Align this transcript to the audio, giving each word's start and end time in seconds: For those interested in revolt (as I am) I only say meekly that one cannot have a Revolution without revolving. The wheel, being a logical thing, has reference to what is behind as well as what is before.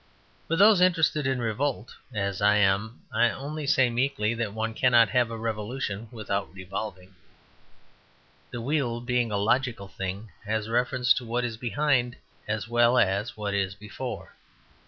For 0.47 0.55
those 0.55 0.81
interested 0.81 1.27
in 1.27 1.39
revolt 1.39 1.95
(as 2.11 2.41
I 2.41 2.55
am) 2.55 3.03
I 3.13 3.29
only 3.29 3.67
say 3.67 3.91
meekly 3.91 4.33
that 4.33 4.51
one 4.51 4.73
cannot 4.73 5.09
have 5.09 5.29
a 5.29 5.37
Revolution 5.37 6.07
without 6.11 6.51
revolving. 6.51 7.13
The 8.49 8.61
wheel, 8.61 8.99
being 8.99 9.31
a 9.31 9.37
logical 9.37 9.89
thing, 9.89 10.31
has 10.43 10.67
reference 10.67 11.13
to 11.19 11.23
what 11.23 11.45
is 11.45 11.55
behind 11.55 12.15
as 12.47 12.67
well 12.67 12.97
as 12.97 13.37
what 13.37 13.53
is 13.53 13.75
before. 13.75 14.33